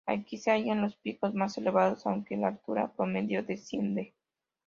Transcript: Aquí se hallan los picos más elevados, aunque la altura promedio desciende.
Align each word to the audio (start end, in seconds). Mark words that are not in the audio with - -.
Aquí 0.07 0.39
se 0.39 0.49
hallan 0.49 0.81
los 0.81 0.95
picos 0.95 1.35
más 1.35 1.55
elevados, 1.59 2.07
aunque 2.07 2.35
la 2.35 2.47
altura 2.47 2.91
promedio 2.91 3.43
desciende. 3.43 4.15